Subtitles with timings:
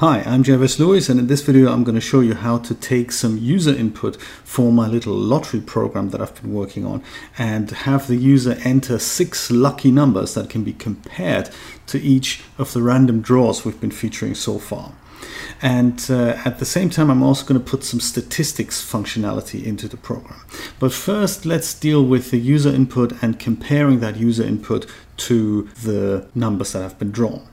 [0.00, 2.74] Hi, I'm Jay Versluis and in this video I'm going to show you how to
[2.74, 7.02] take some user input for my little lottery program that I've been working on
[7.36, 11.50] and have the user enter six lucky numbers that can be compared
[11.88, 14.94] to each of the random draws we've been featuring so far.
[15.60, 19.86] And uh, at the same time, I'm also going to put some statistics functionality into
[19.86, 20.40] the program.
[20.78, 24.86] But first, let's deal with the user input and comparing that user input
[25.28, 27.46] to the numbers that have been drawn.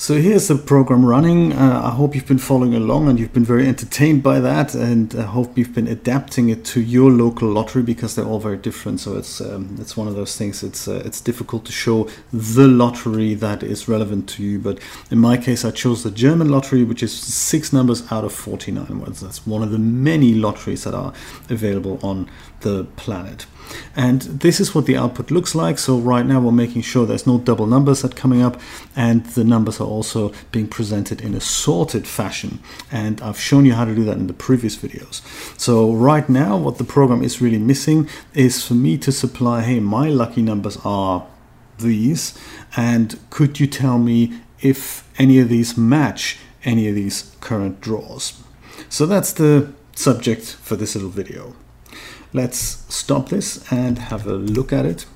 [0.00, 1.52] So here's the program running.
[1.52, 5.12] Uh, I hope you've been following along and you've been very entertained by that, and
[5.16, 9.00] I hope you've been adapting it to your local lottery because they're all very different.
[9.00, 10.62] So it's um, it's one of those things.
[10.62, 14.60] It's uh, it's difficult to show the lottery that is relevant to you.
[14.60, 14.78] But
[15.10, 19.00] in my case, I chose the German lottery, which is six numbers out of 49
[19.00, 19.20] words.
[19.20, 21.12] That's one of the many lotteries that are
[21.50, 23.46] available on the planet.
[23.96, 25.78] And this is what the output looks like.
[25.78, 28.60] So right now we're making sure there's no double numbers that coming up
[28.96, 32.60] and the numbers are also being presented in a sorted fashion.
[32.90, 35.22] And I've shown you how to do that in the previous videos.
[35.58, 39.80] So right now what the program is really missing is for me to supply, hey,
[39.80, 41.26] my lucky numbers are
[41.78, 42.38] these.
[42.76, 48.42] And could you tell me if any of these match any of these current draws?
[48.88, 51.54] So that's the subject for this little video.
[52.32, 55.06] Let's stop this and have a look at it.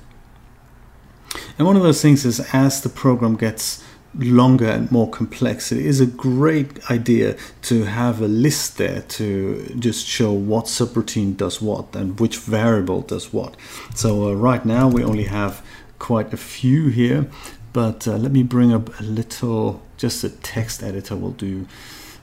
[1.57, 3.83] And one of those things is as the program gets
[4.15, 9.75] longer and more complex, it is a great idea to have a list there to
[9.79, 13.55] just show what subroutine does what and which variable does what.
[13.95, 15.65] So uh, right now we only have
[15.99, 17.27] quite a few here,
[17.71, 21.67] but uh, let me bring up a little, just a text editor will do,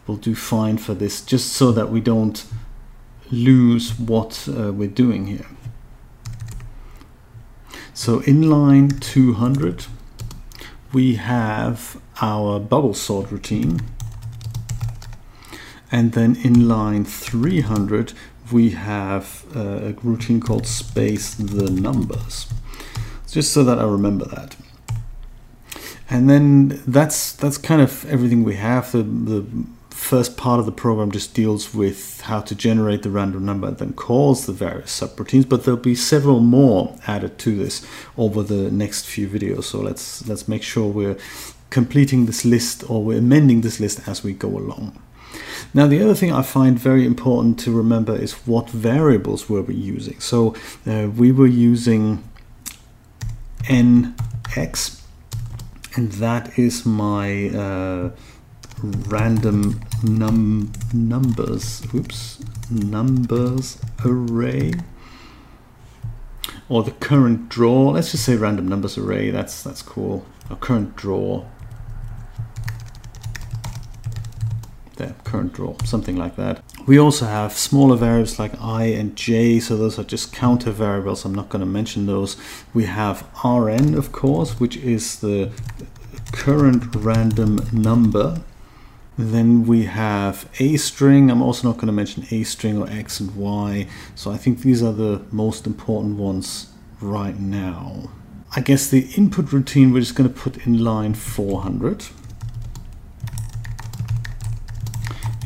[0.06, 2.44] will do fine for this, just so that we don't
[3.30, 5.46] lose what uh, we're doing here.
[7.94, 9.86] So in line 200,
[10.92, 13.80] we have our bubble sort routine.
[15.92, 18.12] And then in line 300,
[18.52, 22.46] we have uh, a routine called space the numbers.
[23.30, 24.56] Just so that I remember that.
[26.08, 28.90] And then that's that's kind of everything we have.
[28.90, 29.46] The, the
[30.10, 33.78] first part of the program just deals with how to generate the random number and
[33.78, 37.86] then calls the various subroutines but there'll be several more added to this
[38.18, 39.64] over the next few videos.
[39.64, 41.16] So let's let's make sure we're
[41.78, 45.00] completing this list or we're amending this list as we go along.
[45.74, 49.76] Now the other thing I find very important to remember is what variables were we
[49.76, 50.18] using.
[50.18, 50.56] So
[50.88, 52.24] uh, we were using
[53.62, 55.00] nx
[55.96, 58.10] and that is my uh,
[58.82, 64.72] random num numbers oops numbers array.
[66.68, 70.24] Or the current draw let's just say random numbers array that's that's cool.
[70.48, 71.44] A current draw.
[74.96, 76.62] There current draw something like that.
[76.86, 81.24] We also have smaller variables like i and j so those are just counter variables
[81.24, 82.36] i'm not going to mention those.
[82.72, 85.50] We have rn of course which is the
[86.32, 88.42] current random number
[89.18, 91.30] then we have a string.
[91.30, 93.86] I'm also not going to mention a string or x and y.
[94.14, 98.10] So I think these are the most important ones right now.
[98.56, 102.06] I guess the input routine we're just going to put in line 400.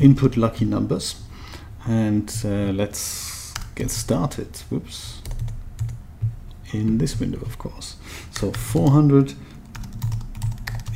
[0.01, 1.21] Input lucky numbers.
[1.85, 4.57] And uh, let's get started.
[4.69, 5.21] Whoops.
[6.73, 7.95] In this window, of course.
[8.31, 9.33] So 400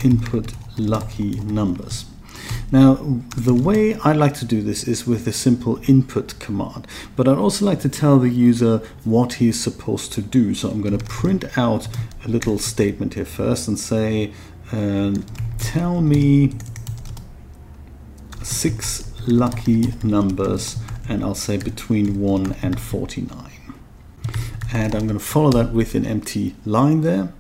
[0.03, 2.09] input lucky numbers.
[2.72, 2.96] Now,
[3.35, 6.85] the way I like to do this is with a simple input command,
[7.16, 10.53] but I'd also like to tell the user what he's supposed to do.
[10.53, 11.88] So I'm going to print out
[12.24, 14.34] a little statement here first and say,
[14.72, 15.25] um,
[15.57, 16.53] tell me
[18.44, 23.51] six lucky numbers, and I'll say between 1 and 49.
[24.72, 27.34] And I'm going to follow that with an empty line there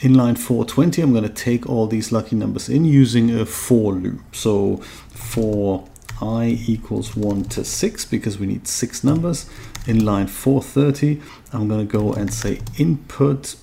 [0.00, 3.92] in line 420, I'm going to take all these lucky numbers in using a for
[3.92, 4.34] loop.
[4.34, 4.76] So
[5.10, 5.88] for
[6.20, 9.48] i equals 1 to 6, because we need six numbers,
[9.86, 11.20] in line 430,
[11.52, 13.56] I'm going to go and say input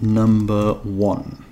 [0.00, 1.44] number 1.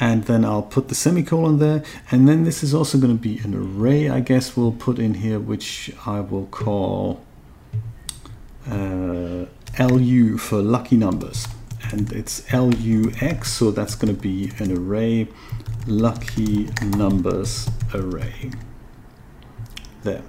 [0.00, 1.82] And then I'll put the semicolon there.
[2.10, 5.14] And then this is also going to be an array, I guess we'll put in
[5.14, 7.24] here, which I will call
[8.68, 9.46] uh,
[9.78, 11.46] LU for lucky numbers.
[11.92, 15.28] And it's LUX so that's going to be an array
[15.86, 18.50] lucky numbers array.
[20.02, 20.22] There.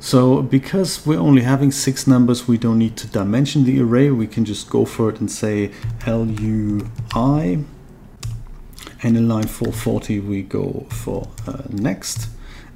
[0.00, 4.10] So because we're only having six numbers we don't need to dimension the array.
[4.10, 5.70] We can just go for it and say
[6.06, 7.64] LUI
[9.04, 12.28] And in line 440, we go for uh, next.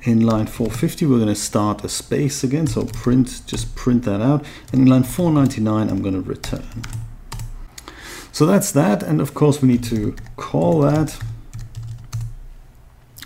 [0.06, 2.69] In line 450, we're going to start a space again.
[2.69, 4.44] So print, just print that out.
[4.73, 6.82] And in line 499, I'm going to return.
[8.31, 9.03] So that's that.
[9.03, 11.19] And of course, we need to call that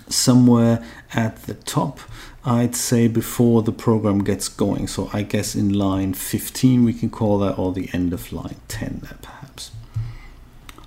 [0.09, 0.83] somewhere
[1.13, 2.01] at the top.
[2.47, 4.87] I'd say before the program gets going.
[4.87, 8.57] So I guess in line 15 we can call that or the end of line
[8.69, 9.71] 10 there perhaps.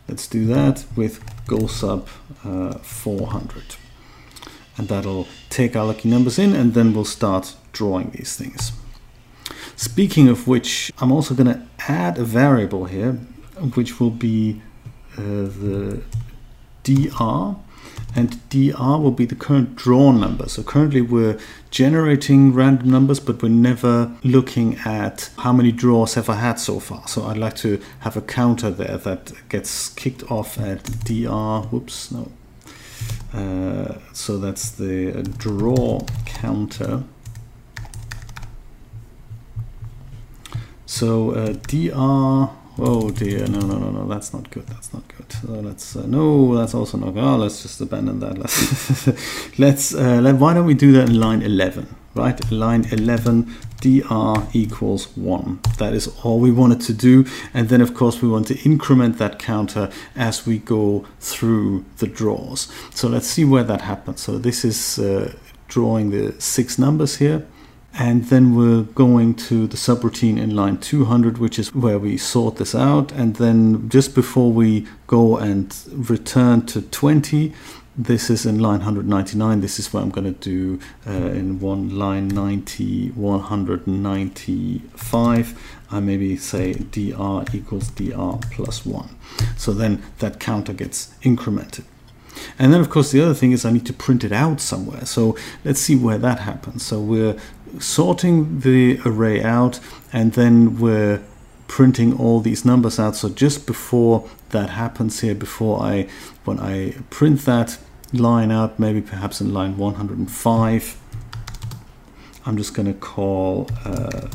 [0.08, 2.08] Let's do that with go sub
[2.44, 3.76] uh, 400.
[4.78, 8.72] And that'll take our lucky numbers in and then we'll start drawing these things.
[9.76, 13.14] Speaking of which, I'm also going to add a variable here
[13.76, 14.62] which will be
[15.18, 16.02] uh, the
[16.84, 17.56] dr
[18.16, 20.48] and dr will be the current drawn number.
[20.48, 21.40] So currently we're
[21.72, 26.80] generating random numbers, but we're never looking at how many draws have I had so
[26.80, 27.08] far.
[27.08, 31.68] So I'd like to have a counter there that gets kicked off at dr.
[31.70, 32.32] Whoops, no.
[33.34, 37.04] Uh, so that's the draw counter.
[40.86, 42.50] So uh, dr
[42.80, 44.66] Oh dear, no, no, no, no, that's not good.
[44.66, 45.32] That's not good.
[45.32, 47.24] So let's uh, no, that's also not good.
[47.24, 48.38] Oh, let's just abandon that.
[48.38, 52.52] Let's let's uh, let, why don't we do that in line 11, right?
[52.52, 55.60] Line 11, dr equals one.
[55.78, 59.18] That is all we wanted to do, and then of course we want to increment
[59.18, 62.72] that counter as we go through the draws.
[62.94, 64.22] So let's see where that happens.
[64.22, 65.34] So this is uh,
[65.68, 67.46] drawing the six numbers here.
[67.96, 72.56] And then we're going to the subroutine in line 200, which is where we sort
[72.56, 73.12] this out.
[73.12, 77.54] And then just before we go and return to 20,
[77.96, 79.62] this is in line 199.
[79.62, 85.78] This is what I'm going to do uh, in one line 90, 195.
[85.92, 89.10] I maybe say dr equals dr plus 1.
[89.58, 91.84] So then that counter gets incremented.
[92.58, 95.06] And then, of course, the other thing is I need to print it out somewhere.
[95.06, 96.84] So let's see where that happens.
[96.84, 97.38] So we're
[97.80, 99.80] sorting the array out
[100.12, 101.22] and then we're
[101.74, 103.16] printing all these numbers out.
[103.16, 106.08] So just before that happens here, before I,
[106.46, 107.80] when I print that
[108.14, 111.00] line out, maybe perhaps in line 105,
[112.46, 114.28] I'm just going to call uh,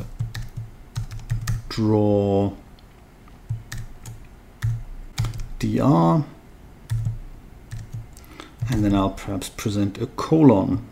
[1.68, 2.54] draw
[5.60, 6.24] dr
[8.68, 10.84] and then I'll perhaps present a colon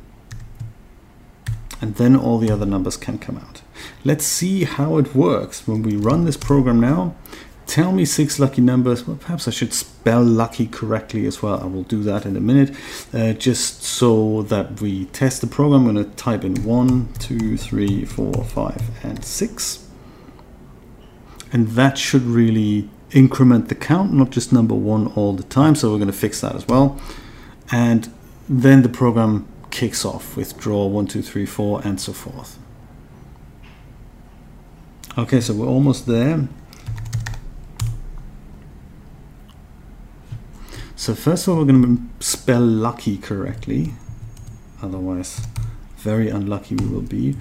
[1.80, 3.62] and then all the other numbers can come out.
[4.04, 7.14] Let's see how it works when we run this program now.
[7.66, 9.06] Tell me six lucky numbers.
[9.06, 11.60] Well, perhaps I should spell lucky correctly as well.
[11.60, 12.74] I will do that in a minute.
[13.12, 17.56] Uh, just so that we test the program, I'm going to type in one, two,
[17.56, 19.88] three, four, five, and six.
[21.52, 25.74] And that should really increment the count, not just number one all the time.
[25.74, 27.00] So we're going to fix that as well.
[27.72, 28.12] And
[28.48, 32.58] then the program kicks off with draw 1, 2, 3, 4, and so forth.
[35.18, 36.48] Okay, so we're almost there.
[40.96, 43.92] So first of all, we're going to spell lucky correctly.
[44.80, 45.46] Otherwise,
[45.98, 47.36] very unlucky we will be.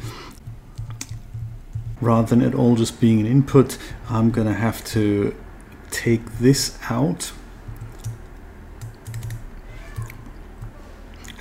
[2.02, 3.78] Rather than it all just being an input,
[4.10, 5.34] I'm going to have to
[5.90, 7.32] take this out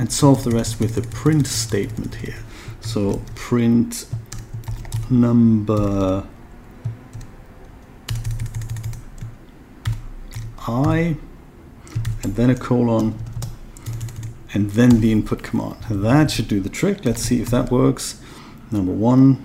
[0.05, 2.37] and solve the rest with the print statement here.
[2.83, 4.05] So print
[5.09, 6.27] number
[10.69, 11.17] i
[12.23, 13.19] and then a colon
[14.53, 15.77] and then the input command.
[15.89, 17.07] That should do the trick.
[17.07, 18.21] Let's see if that works.
[18.71, 19.43] Number one,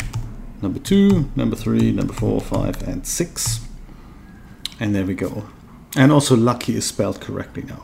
[0.61, 3.65] number two, number three, number four, five, and six.
[4.77, 5.45] And there we go.
[5.95, 7.83] And also lucky is spelled correctly now.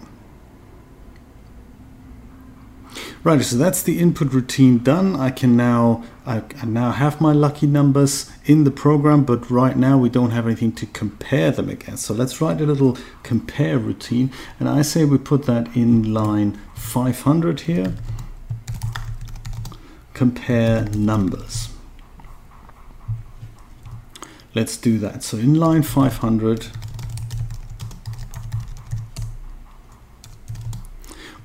[3.26, 5.16] Right, so that's the input routine done.
[5.16, 9.76] I can now I, I, now have my lucky numbers in the program, but right
[9.76, 12.06] now we don't have anything to compare them against.
[12.06, 16.62] So let's write a little compare routine, and I say we put that in line
[16.76, 17.96] 500 here.
[20.14, 21.70] Compare numbers.
[24.54, 25.24] Let's do that.
[25.24, 26.68] So in line 500,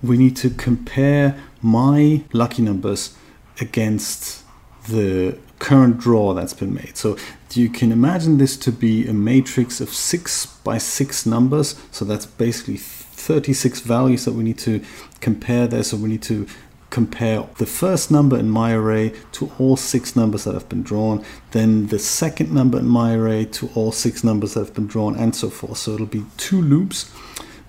[0.02, 3.16] we need to compare my lucky numbers
[3.60, 4.44] against
[4.88, 6.96] the current draw that's been made.
[6.96, 7.16] So
[7.52, 11.80] you can imagine this to be a matrix of six by six numbers.
[11.90, 14.82] So that's basically 36 values that we need to
[15.20, 15.82] compare there.
[15.82, 16.46] So we need to
[16.88, 21.24] compare the first number in my array to all six numbers that have been drawn,
[21.52, 25.14] then the second number in my array to all six numbers that have been drawn,
[25.16, 25.78] and so forth.
[25.78, 27.10] So it'll be two loops.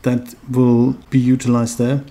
[0.03, 2.03] that will be utilized there.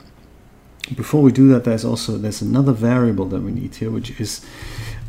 [0.95, 4.45] Before we do that, there's also there's another variable that we need here, which is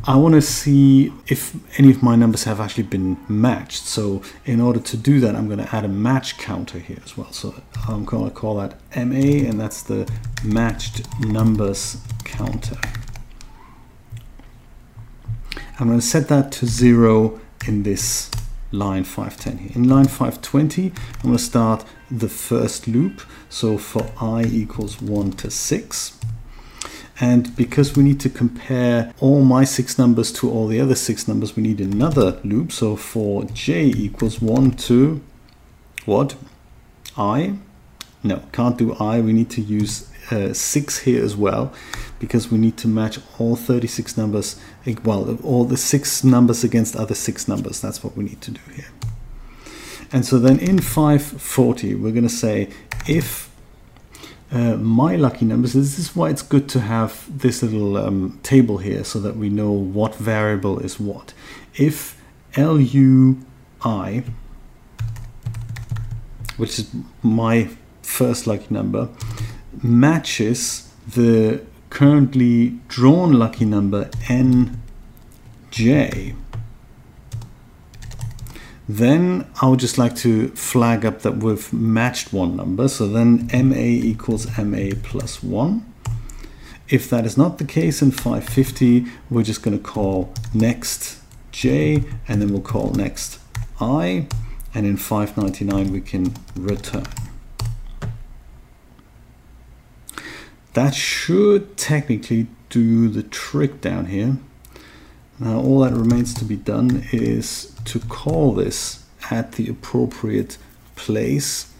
[0.03, 3.83] I want to see if any of my numbers have actually been matched.
[3.83, 7.15] So in order to do that, I'm going to add a match counter here as
[7.17, 7.31] well.
[7.31, 7.53] So
[7.87, 10.11] I'm going to call that MA, and that's the
[10.43, 12.77] matched numbers counter.
[15.79, 18.31] I'm going to set that to zero in this
[18.71, 19.71] line 510 here.
[19.75, 23.21] In line 520, I'm going to start the first loop.
[23.49, 26.19] So for i equals 1 to 6.
[27.19, 31.27] And because we need to compare all my six numbers to all the other six
[31.27, 32.71] numbers, we need another loop.
[32.71, 35.21] So for j equals 1 to
[36.05, 36.35] what?
[37.15, 37.53] i?
[38.23, 39.19] No, can't do i.
[39.19, 41.73] We need to use uh, 6 here as well
[42.19, 44.59] because we need to match all 36 numbers,
[45.03, 47.81] well, all the six numbers against other six numbers.
[47.81, 48.89] That's what we need to do here.
[50.13, 52.69] And so then in 540, we're going to say
[53.07, 53.51] if
[54.51, 55.73] uh, my lucky numbers.
[55.73, 59.49] This is why it's good to have this little um, table here so that we
[59.49, 61.33] know what variable is what.
[61.75, 62.21] If
[62.57, 64.23] LUI,
[66.57, 67.69] which is my
[68.11, 69.09] first lucky number,
[69.81, 74.75] matches the currently drawn lucky number NJ,
[78.87, 82.87] then I would just like to flag up that we've matched one number.
[82.89, 83.75] So then MA
[84.11, 85.85] equals MA plus 1.
[86.89, 91.19] If that is not the case in 550, we're just going to call next
[91.53, 93.39] J and then we'll call next
[93.79, 94.27] I.
[94.73, 97.05] And in 599, we can return.
[100.73, 104.37] That should technically do the trick down here.
[105.39, 110.57] Now all that remains to be done is to call this at the appropriate
[110.95, 111.73] place.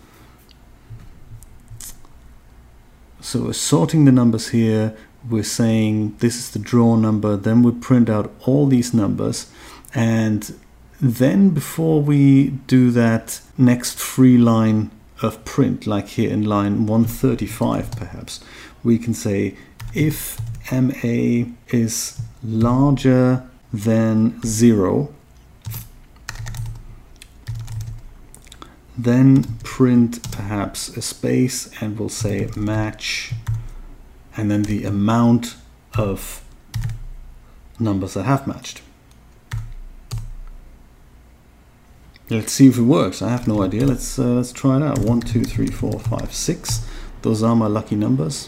[3.21, 4.95] So we're sorting the numbers here,
[5.29, 9.49] we're saying this is the draw number, then we print out all these numbers
[9.93, 10.55] and
[10.99, 17.91] then before we do that next free line of print, like here in line 135
[17.91, 18.39] perhaps,
[18.83, 19.55] we can say
[19.93, 20.39] if
[20.71, 25.13] MA is larger than 0,
[28.97, 33.33] then print perhaps a space and we'll say match
[34.35, 35.55] and then the amount
[35.97, 36.43] of
[37.79, 38.81] numbers that have matched.
[42.31, 43.21] Let's see if it works.
[43.21, 43.85] I have no idea.
[43.85, 44.99] Let's uh, let's try it out.
[44.99, 46.87] One, two, three, four, five, six.
[47.23, 48.47] Those are my lucky numbers.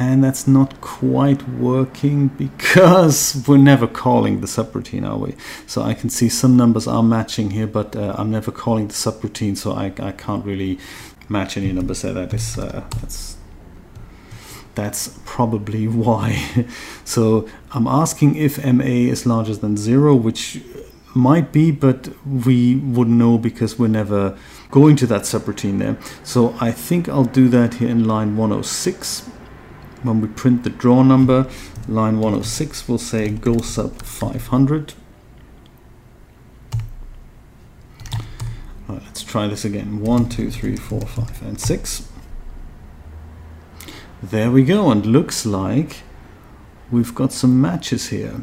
[0.00, 5.34] and that's not quite working because we're never calling the subroutine, are we?
[5.66, 8.94] So I can see some numbers are matching here, but uh, I'm never calling the
[8.94, 10.78] subroutine, so I, I can't really
[11.28, 12.12] match any numbers there.
[12.12, 13.37] That is uh, that's
[14.78, 16.66] that's probably why.
[17.04, 20.60] so I'm asking if MA is larger than zero, which
[21.14, 24.38] might be, but we wouldn't know because we're never
[24.70, 25.96] going to that subroutine there.
[26.22, 29.28] So I think I'll do that here in line 106
[30.02, 31.48] when we print the draw number,
[31.88, 34.94] line 106 will say go sub 500.
[38.88, 40.00] Right, let's try this again.
[40.00, 42.07] 1, 2, 3, 4, 5, and 6.
[44.20, 46.02] There we go, and looks like
[46.90, 48.42] we've got some matches here.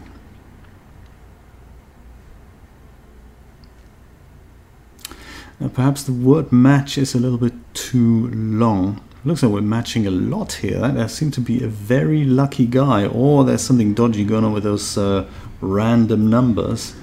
[5.60, 9.02] Now perhaps the word match is a little bit too long.
[9.26, 10.80] Looks like we're matching a lot here.
[10.88, 14.64] There seems to be a very lucky guy, or there's something dodgy going on with
[14.64, 15.28] those uh,
[15.60, 16.96] random numbers.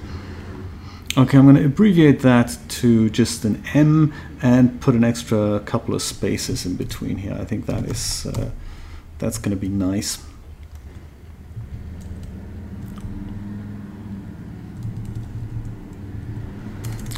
[1.15, 5.93] Okay, I'm going to abbreviate that to just an M and put an extra couple
[5.93, 7.37] of spaces in between here.
[7.39, 8.49] I think that is uh,
[9.23, 10.21] that's going to be nice.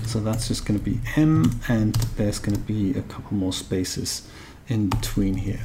[0.06, 3.52] So that's just going to be M and there's going to be a couple more
[3.52, 4.30] spaces
[4.68, 5.62] in between here.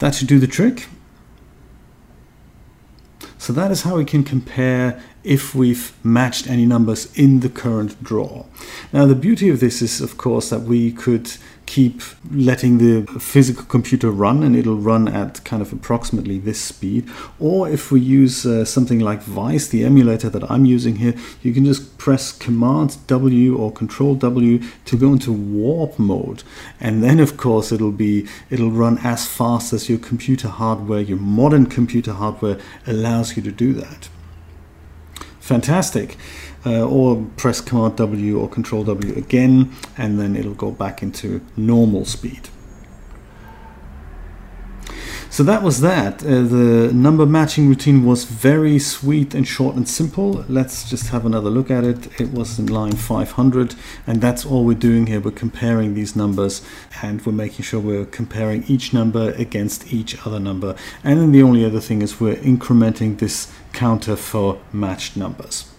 [0.00, 0.88] That should do the trick.
[3.38, 8.02] So that is how we can compare if we've matched any numbers in the current
[8.02, 8.44] draw.
[8.92, 11.32] Now, the beauty of this is, of course, that we could
[11.66, 17.08] keep letting the physical computer run and it'll run at kind of approximately this speed.
[17.38, 21.54] Or if we use uh, something like Vice, the emulator that I'm using here, you
[21.54, 26.42] can just press Command W or Control W to go into warp mode.
[26.80, 31.18] And then of course it'll be it'll run as fast as your computer hardware, your
[31.18, 34.08] modern computer hardware allows you to do that.
[35.52, 36.16] Fantastic
[36.64, 41.42] uh, or press Command W or Control W again, and then it'll go back into
[41.58, 42.48] normal speed.
[45.32, 46.22] So that was that.
[46.22, 50.44] Uh, the number matching routine was very sweet and short and simple.
[50.46, 52.20] Let's just have another look at it.
[52.20, 53.74] It was in line 500,
[54.06, 55.20] and that's all we're doing here.
[55.20, 56.60] We're comparing these numbers,
[57.00, 60.76] and we're making sure we're comparing each number against each other number.
[61.02, 65.71] And then the only other thing is we're incrementing this counter for matched numbers.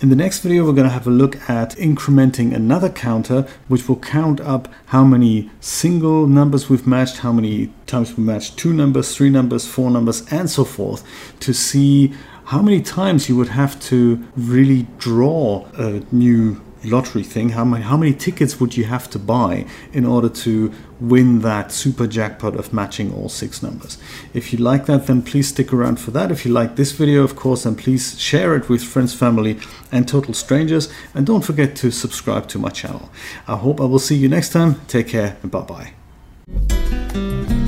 [0.00, 3.88] In the next video, we're going to have a look at incrementing another counter, which
[3.88, 8.72] will count up how many single numbers we've matched, how many times we matched two
[8.72, 11.04] numbers, three numbers, four numbers, and so forth
[11.40, 12.12] to see
[12.46, 17.84] how many times you would have to really draw a new lottery thing, how many,
[17.84, 22.56] how many tickets would you have to buy in order to win that super jackpot
[22.56, 23.98] of matching all six numbers?
[24.32, 26.30] If you like that, then please stick around for that.
[26.30, 29.58] If you like this video, of course, then please share it with friends, family,
[29.90, 30.92] and total strangers.
[31.14, 33.10] And don't forget to subscribe to my channel.
[33.46, 34.80] I hope I will see you next time.
[34.86, 37.63] Take care and bye bye.